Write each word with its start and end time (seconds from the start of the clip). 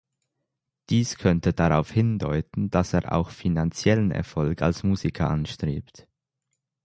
Dies 0.89 1.19
könnte 1.19 1.53
darauf 1.53 1.91
hindeuten, 1.91 2.71
dass 2.71 2.93
er 2.93 3.11
auch 3.13 3.29
finanziellen 3.29 4.09
Erfolg 4.09 4.63
als 4.63 4.81
Musiker 4.81 5.29
anstrebt. 5.29 6.07